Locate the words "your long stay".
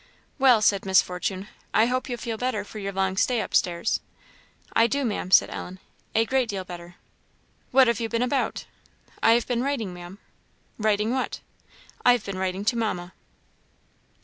2.79-3.39